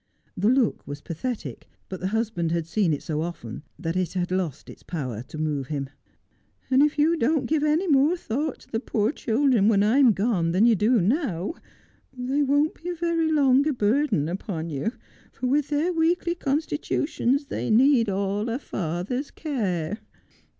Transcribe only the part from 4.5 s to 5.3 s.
its power